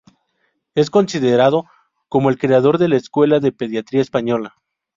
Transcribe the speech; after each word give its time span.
Es 0.73 0.89
considerado 0.89 1.65
como 2.09 2.29
el 2.31 2.39
creador 2.39 2.79
de 2.79 2.87
la 2.89 2.95
Escuela 2.95 3.39
de 3.39 3.51
Pediatría 3.51 4.01
Española. 4.01 4.55